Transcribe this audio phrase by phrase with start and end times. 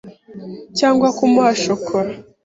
[0.77, 2.11] cyangwa kumuha shokora